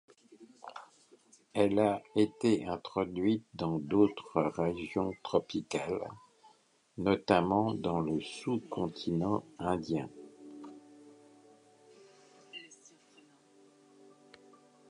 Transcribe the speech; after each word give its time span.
Elle 1.53 1.77
a 1.77 2.01
été 2.15 2.65
introduite 2.65 3.45
dans 3.53 3.77
d'autres 3.77 4.41
régions 4.59 5.13
tropicales, 5.21 6.01
notamment 6.97 7.75
dans 7.75 7.99
le 7.99 8.19
sous-continent 8.19 9.43
indien. 9.59 10.09